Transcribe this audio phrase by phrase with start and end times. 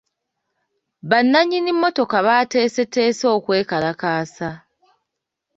[1.09, 4.49] Bannannyini mmotoka bateeseteese okwekalakaasa.